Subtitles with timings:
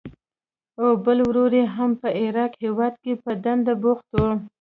[0.81, 4.19] او بل ورور یې هم په عراق هېواد کې په دنده بوخت و.